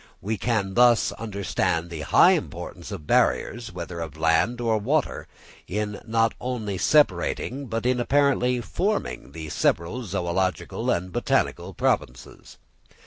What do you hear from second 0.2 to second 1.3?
can thus